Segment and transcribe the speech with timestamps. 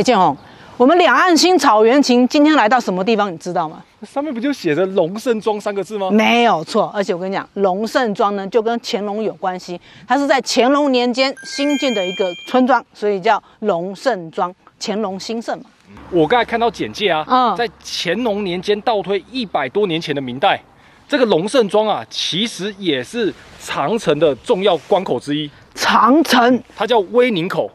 [0.00, 0.34] 哎，建宏，
[0.78, 3.30] 我们两岸新草原情今天来到什么地方？
[3.30, 3.82] 你知道吗？
[4.02, 6.10] 上面不就写着“龙盛庄”三个字吗？
[6.10, 14.50] 没有错，而且我跟你讲，龙盛庄呢就跟乾隆有关系，它是在乾隆年间新建的一个村庄，所以叫龙盛庄。
[14.80, 15.64] 乾隆兴盛嘛。
[16.10, 20.58] 我刚才看到简介啊，嗯在乾隆年间倒推一百多年前的明代，
[21.06, 23.30] 这个龙盛庄啊，其实也是
[23.60, 27.70] 长城的重要关口之一，长城，它叫威宁口。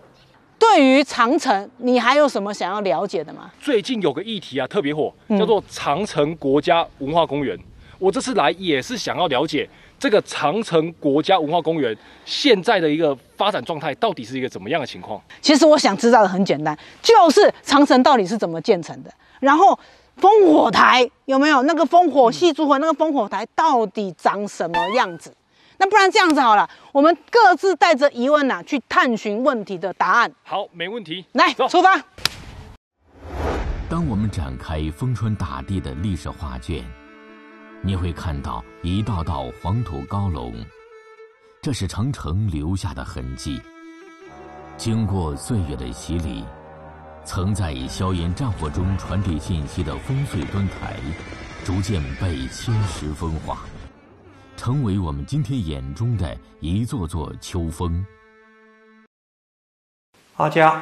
[0.75, 3.49] 对于长城，你还有什么想要了解的吗？
[3.61, 7.57] 最近有个议题啊特别火，嗯叫做长城国家文化公园。
[7.97, 15.17] 我这次来也是想要了解这个长城国家文化公园现在的一个发展状态到底是一个怎么样的情况。
[15.39, 19.09] 其实我想知道的很简单，就是长城到底是怎么建成的，
[19.39, 19.79] 然后
[20.19, 25.33] 烽火台有没有那个烽火戏诸侯那个烽火台到底长什么样子？
[25.77, 30.31] 那不然这样子好了，我们各自带着疑问呐、去探寻问题的答案。
[30.43, 32.01] 好，没问题，来，走出发。
[33.89, 36.83] 当我们展开风川大地的历史画卷，
[37.81, 40.51] 你会看到一道道黄土高楼，
[41.61, 43.61] 这是长城留下的痕迹。
[44.77, 46.43] 经过岁月的洗礼，
[47.23, 50.95] 曾在硝烟战火中传递信息的烽燧墩台，
[51.63, 53.59] 逐渐被侵蚀风化，
[54.57, 58.05] 成为我们今天眼中的一座座秋风。
[60.37, 60.81] 阿佳，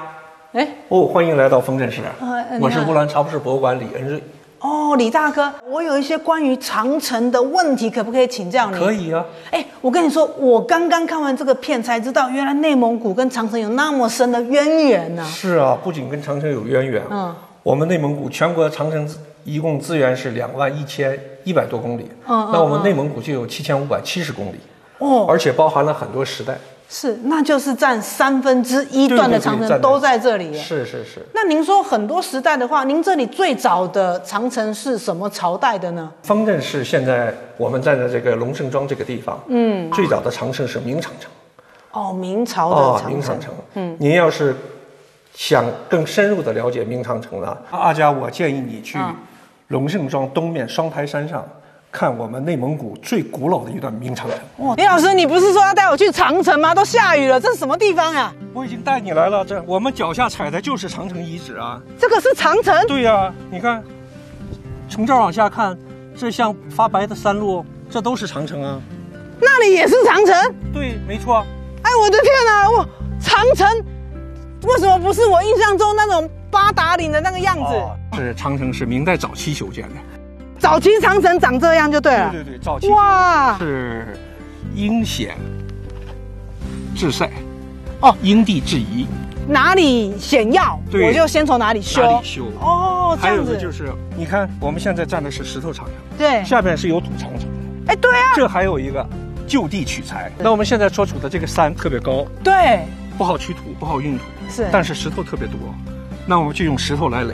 [0.54, 4.24] 哎，哦，欢迎来到丰镇市，呃我是乌兰察布市博物馆李恩瑞。
[4.60, 8.80] 哦，李大哥，我有一些关于长城的问题，可不可以请教你？
[8.80, 8.94] 可。
[8.94, 19.10] 以啊，哎，我跟你说，我刚刚看完这个片才知道，原来内蒙古跟长城有那么深的渊源呢、是啊，不仅跟长城有渊源，嗯，我们内蒙古全国长城
[19.46, 24.60] 一共资源是两万一千一百多公里，那我们内蒙古就有七千五百七十公里，
[25.00, 26.58] 哦，而且包含了很多时代，
[26.90, 30.58] 是，那就是占三分之一段的长城都在这里耶。
[30.62, 36.12] 是是是，那您说很多时代的话，您这里最早的长城是什么朝代的呢？
[36.24, 41.32] 丰镇是现在我们站在这个龙胜庄这个地方，嗯，最早的长城是明长城。
[41.92, 43.12] 哦，明朝的哦，长城。
[43.14, 43.54] 明长城。
[43.76, 44.56] 嗯，您要是
[45.36, 49.16] 想更深入的了解明长城呢，阿佳，我建议你去嗯
[49.70, 51.44] 龙胜庄东面双台山上
[51.92, 54.68] 看我们内蒙古最古老的一段明长城。
[54.68, 56.74] 哇，李老师，你不是说要带我去长城吗？
[56.74, 58.32] 都下雨了，这是什么地方呀？
[58.54, 61.82] 我已经带你来了，这我们脚下踩的就是长城遗址啊。
[62.00, 62.88] 这个是长城。
[62.88, 63.84] 对呀、你看，
[64.90, 65.78] 从这儿往下看，
[66.16, 68.80] 这像发白的山路，这都是长城啊。
[69.40, 70.56] 那里也是长城。
[70.72, 71.46] 对，没错。
[71.82, 72.70] 哎，我的天哪！
[72.72, 72.86] 哇，
[73.20, 73.68] 长城
[74.64, 77.76] 为什么不是我印象中那种八达岭的那个样子？
[77.76, 79.96] 哦是长城是明代早期修建的。
[80.60, 82.30] 早期长城长这样就对了。
[82.32, 84.16] 对对对，早期哇，是
[84.76, 85.36] 阴险
[86.96, 87.28] 治塞，
[88.02, 89.08] 哦因地制宜，
[89.48, 92.04] 哪里险要，对我就先从哪里修。
[92.04, 92.46] 哪里修。
[92.62, 93.56] 哦，这样子。
[93.56, 97.50] 的就是，你看我们现在站的是石头长城，对，下边是有土长城，
[97.88, 99.04] 哎，对啊，这还有一个
[99.48, 100.32] 就地取材。
[100.38, 102.86] 那我们现在所处的这个山特别高，对，
[103.18, 104.68] 不好取土，不好运土，是。
[104.72, 105.58] 但是石头特别多，
[106.26, 107.34] 那我们就用石头来垒。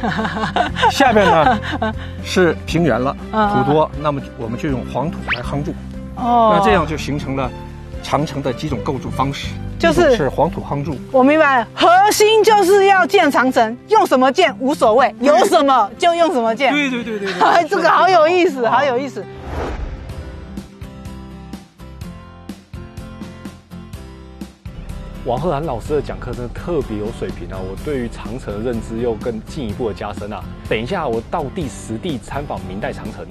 [0.90, 1.60] 下面呢
[2.24, 5.74] 是平原了，嗯土多，那么我们就用黄土来夯筑，
[6.16, 7.50] 哦那这样就形成了
[8.02, 9.48] 长城的几种构筑方式，
[9.78, 16.72] 就是是黄土夯筑，我明白了，核心就是要建长城，用什么建无所谓，有什么就用什么建。
[16.72, 19.22] 对对对对对哎， 这个好有意思，哦好有意思。
[25.30, 27.56] 王鹤涵老师的讲课真的特别有水平啊！
[27.56, 30.42] 我对于长城的认知又更进一步的加深啊！
[30.68, 33.24] 等一下我到地实地参访明代长城。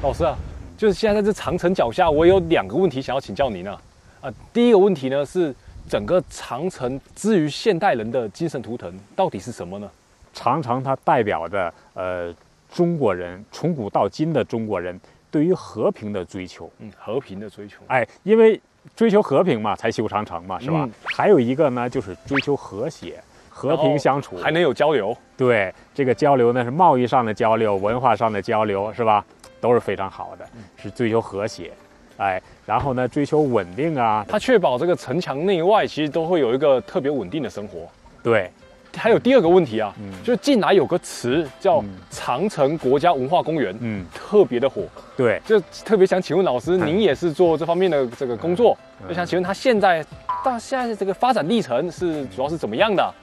[0.00, 0.34] 老师啊，
[0.78, 3.78] 就是现在在这长城脚下，我有两个问题想要请教您啊。
[4.22, 5.54] 啊，第一个问题呢是
[5.88, 9.90] 整个长城之于现代人的精神图腾到底是什么呢？
[10.32, 12.34] 长城它代表着呃
[12.72, 14.98] 中国人从古到今的中国人
[15.30, 16.70] 对于和平的追求。
[16.78, 17.76] 嗯，和平的追求。
[17.86, 18.60] 哎，因为
[18.94, 20.84] 追求和平嘛，才修长城嘛，是吧？
[20.84, 25.16] 嗯还有一个呢，就是追求和谐、和平相处，还能有交流。
[25.36, 29.24] 对这个交流呢，是贸易上的交流、文化上的交流，是吧？
[29.60, 30.46] 都是非常好的，
[30.76, 31.72] 是追求和谐。
[32.18, 37.80] 哎，然后呢，追求稳定啊，它确保这个城墙内外其实都会有一个特别稳定的生活。
[38.22, 38.50] 对，
[38.96, 40.12] 还有第二个问题啊，嗯。
[40.24, 41.98] 就是近来有个词叫嗯。
[42.10, 44.82] 长城国家文化公园，嗯，特别的火。
[45.16, 49.08] 对，就特别想请问老师，您也是做这方面的这个工作，嗯。
[49.08, 50.04] 就想请问他现在
[50.44, 53.14] 到现在这个发展历程是主要是怎么样的？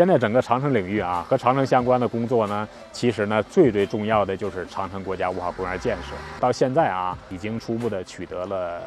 [0.00, 6.14] 现在整个长城领域啊，和长城相关的工作呢，其实呢，最最重要的就是长城国家文化公园建设。
[6.40, 8.80] 到现在啊，已经初步的取得了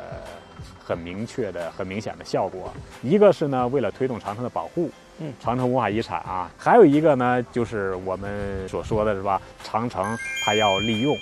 [0.84, 2.74] 很明确的、很明显的效果。
[3.04, 4.90] 一个是呢，为了推动长城的保护，
[5.20, 11.16] 嗯，长城文化遗产啊；还有一个呢，就是我们所说的是吧，长城它要利用，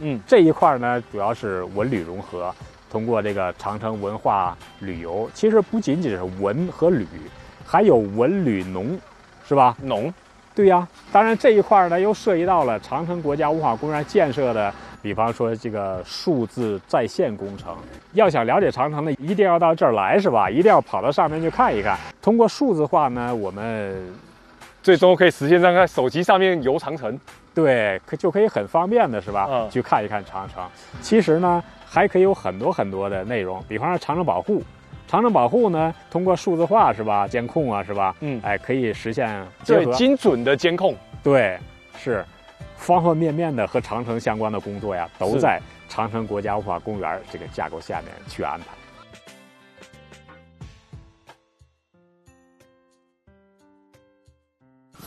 [0.00, 2.54] 嗯，这一块呢，主要是文旅融合，
[2.90, 7.06] 通过这个长城文化旅游，其实不仅仅是文和旅，
[7.64, 9.00] 还有文旅农，
[9.48, 9.74] 是吧？
[9.80, 10.12] 农，
[10.54, 17.74] 对呀，当然这一块呢，又涉及到了长城国家文化公园建设的，比方说这个数字在线工程。
[18.12, 20.50] 要想了解长城呢，一定要到这儿来，是吧？
[20.50, 21.98] 一定要跑到上面去看一看。
[22.20, 24.12] 通过数字化呢，我们
[24.82, 27.18] 最终可以实现在手机上面游长城。
[27.54, 29.46] 对，可就可以很方便的是吧？
[29.50, 30.62] 嗯去看一看长城。
[31.00, 34.62] 其实呢，还可以有很多很多的内容，比方说长城保护。
[35.08, 38.14] 长城保护呢，通过数字化是吧，监控啊是吧？
[38.20, 39.26] 嗯哎，可以实现
[39.64, 40.94] 结对，精准的监控。
[41.22, 41.58] 对，
[41.98, 42.22] 是
[42.76, 45.58] 方方面面的和长城相关的工作呀，都在
[45.88, 48.66] 长城国家文化公园这个架构下面去安排。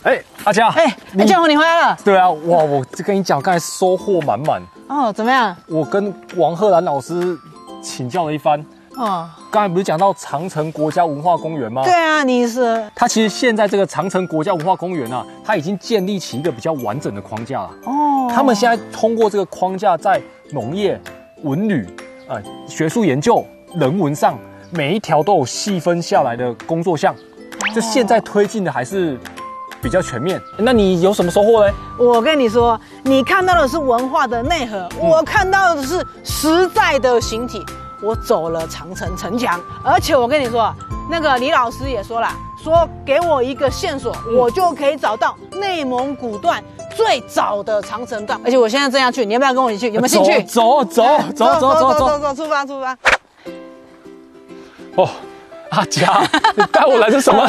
[0.02, 4.60] 哎，阿佳，哎，哎，建宏你回来了对啊，哇，我就跟你讲，刚才收获满满。
[4.88, 5.56] 哦，怎么样？
[5.68, 7.38] 我跟王鹤兰老师
[7.80, 8.60] 请教了一番。
[8.96, 11.82] 哦，刚才不是讲到长城国家文化公园吗？
[11.84, 17.70] 对，啊，你是它其实现在这个长城国家文化公园啊，它已经建立起一个比较完整的框架了。
[17.84, 20.18] 哦，他们现在通过这个框架，在
[20.52, 20.98] 农业、
[21.42, 21.86] 文旅、
[22.28, 23.44] 呃学术研究、
[23.74, 24.38] 人文上，
[24.70, 27.14] 每一条都有细分下来的工作项。
[27.74, 29.18] 就现在推进的还是
[29.82, 30.40] 比较全面。
[30.56, 31.74] 那你有什么收获呢？
[31.98, 37.62] 我跟你说，你看到的是文化的内核，我看到的是实在的形体。
[38.02, 40.74] 我走了长城城墙，而且我跟你说，
[41.08, 42.28] 那个李老师也说了，
[42.62, 46.62] 说给我一个线索，我就可以找到内蒙古段
[46.96, 48.40] 最早的长城段。
[48.44, 49.94] 而且我现在正要去，你要不要跟我一起去？
[49.94, 50.42] 有没有兴趣？
[50.42, 52.08] 走走哎走走走走走。
[52.08, 52.98] 走走，出发出发。
[54.96, 55.08] 哦，
[55.70, 56.22] 阿佳，
[56.56, 57.48] 你带我来这什么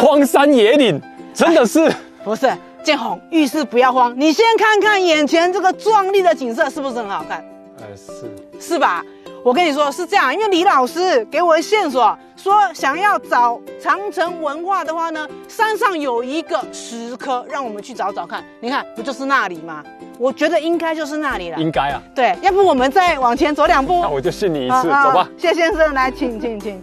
[0.00, 1.00] 荒山野岭？
[1.34, 1.92] 真的是。
[2.24, 2.50] 不是，
[2.82, 7.44] 建宏，遇事不要慌，你先看看眼前这个壮丽的景色，是不是很好看？
[7.78, 8.68] 呃，是。
[8.74, 9.04] 是吧？
[9.42, 18.44] 我跟你说是这样，因为李老师给我的线索说，想要找长城文化的话呢，山上有一个石刻，让我们去找找看。
[18.60, 19.82] 你看，不就是那里吗？
[20.18, 21.56] 我觉得应该就是那里了。
[21.58, 22.02] 应该啊。
[22.14, 24.08] 对，要不我们再往前走两步那。
[24.10, 25.28] 我就信你一次，啊啊走吧。
[25.38, 26.82] 谢先生，来，请请请。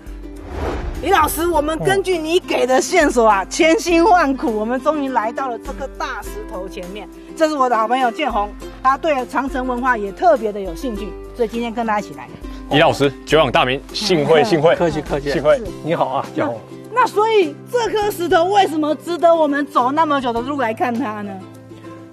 [1.03, 7.07] 李老师，我们根据你给的线索啊，千辛万苦，我们终于来到了这个大石头前面。
[7.35, 8.49] 这是我的好朋友建宏，
[8.81, 12.27] 他对长城文化也特别的有兴趣，所以今天跟他一起来。
[12.69, 15.57] 李老师，久仰大名，幸会幸会，客气客气幸会。
[15.85, 16.59] 你好啊，建宏。
[16.91, 21.31] 那所以这颗石头为什么值得我们走那么久的路来看它呢？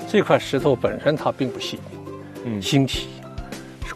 [0.08, 1.80] 这块石头本身它并不细，
[2.44, 3.08] 嗯新奇，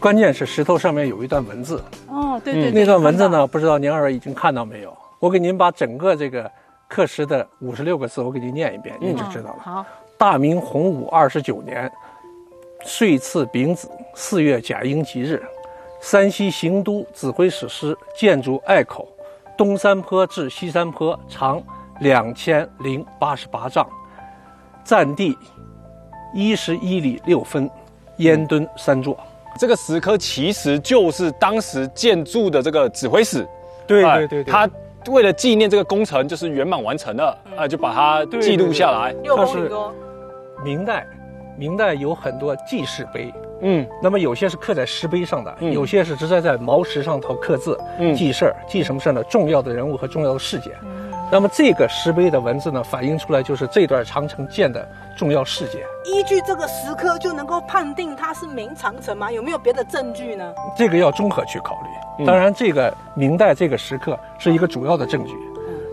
[0.01, 4.95] 关键是石头上面有一段文字，哦，对对那段文字呢，不知道您二位已经看到没有？
[5.19, 6.51] 我给您把整个这个
[6.89, 9.59] 刻石的五十六个字，我给您念一遍，您就知道了。
[9.63, 9.85] 好，
[10.17, 11.89] 大明洪武二十九年，
[12.83, 15.41] 岁次丙子四月甲寅吉日，
[15.99, 19.07] 山西行都指挥使司建筑隘口，
[19.57, 21.61] 东山坡至西山坡长
[21.99, 23.87] 两千零八十八丈，
[24.83, 25.37] 占地
[26.33, 27.69] 一十一里六分，
[28.17, 29.17] 烟墩三座。
[29.59, 33.45] 这个石刻其实就是当时建筑的这个指挥使，
[33.85, 34.69] 对哎对对对，他
[35.07, 39.11] 为了纪念这个工程就是圆满完成了，啊，就把它记录下来。
[39.23, 39.93] 六它是公里多，
[40.63, 41.05] 明代，
[41.57, 49.23] 明代有很多记事碑，嗯那么有些是刻在石碑上的，嗯有些是直接在毛石上头刻字，嗯记事儿，记什么事儿呢？
[49.25, 50.73] 重要的人物和重要的事件。
[51.31, 55.81] 那么这个石碑的文字呢，反映出来就是这段长城建的重要事件。
[56.03, 59.31] 依据这个石刻就能够判定它是明长城吗？
[59.31, 60.51] 有没有别的证据呢？
[60.75, 61.89] 这个要综合去考虑。
[62.19, 65.33] 嗯当然，这个明代这个石刻是一个主要的证据，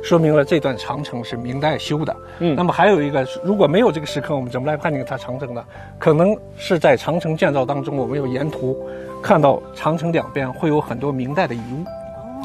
[0.07, 2.17] 说明了这段长城是明代修的。
[2.39, 5.65] 嗯那么还有一个，如果没有这个石刻，我们怎么来判定它长城呢？
[5.99, 8.77] 可能是在长城建造当中，我们有沿途
[9.21, 11.85] 看到长城两边会有很多明代的遗物。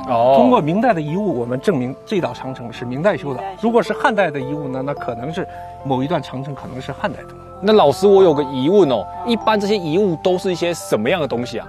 [0.09, 5.47] 哦通过明代的遗物，我们证明这道长城是明代修的如果是汉代的遗物呢，那可能是
[5.83, 7.27] 某一段长城可能是汉代的。
[7.61, 11.67] 那老师，我有个疑问哦，一般这些遗物都是一些什么样的东西啊？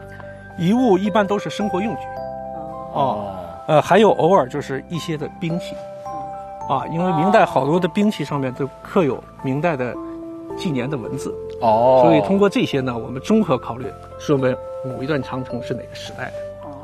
[0.59, 2.01] 遗物一般都是生活用具，
[2.95, 3.35] 哦，
[3.69, 5.75] 呃，还有偶尔就是一些的兵器，
[6.69, 9.95] 啊，因为明代好多的兵器上面都刻有明代的
[10.57, 12.03] 纪年的文字，哦。
[12.05, 13.87] 所以通过这些呢，我们综合考虑，
[14.19, 14.55] 说明
[14.85, 16.33] 某一段长城是哪个时代的。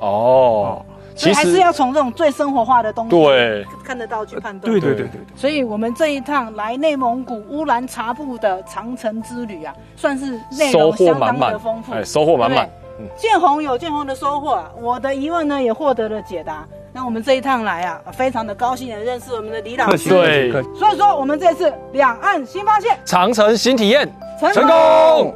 [0.01, 0.81] 哦，
[1.17, 3.67] 其实所以还是要从这种最生活化的东西对。
[3.85, 4.73] 看得到去判断。
[4.73, 5.37] 对对对对对。
[5.37, 13.07] 所以我们这一趟来内蒙古乌兰察布的长城之旅啊，算是内收获容相当满满的丰富，哎，收获满满对。
[13.17, 16.67] 建宏有建红的收获啊，我的疑问呢也获得了解答。
[16.93, 20.09] 那我们这一趟来啊，非常的高兴的认识我们的李老 师。
[20.11, 20.53] 对。
[20.75, 25.35] 所以说，我们这次两岸新发现长城新体验成成功。